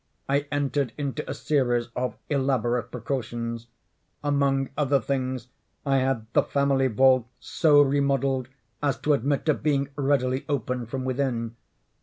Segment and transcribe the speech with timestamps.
[0.27, 3.67] I entered into a series of elaborate precautions.
[4.23, 5.49] Among other things,
[5.85, 8.47] I had the family vault so remodelled
[8.81, 11.55] as to admit of being readily opened from within.